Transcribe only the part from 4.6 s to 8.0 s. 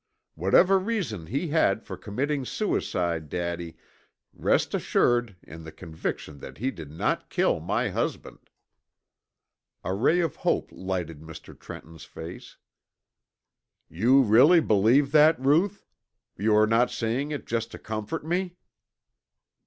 assured in the conviction that he did not kill my